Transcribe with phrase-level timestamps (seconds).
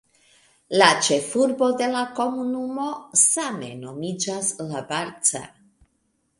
[0.81, 2.87] La ĉefurbo de la komunumo
[3.27, 5.47] same nomiĝas "La Barca".